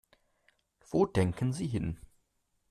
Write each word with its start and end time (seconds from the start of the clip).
Wo 0.89 1.05
denken 1.05 1.53
Sie 1.53 1.67
hin? 1.67 1.99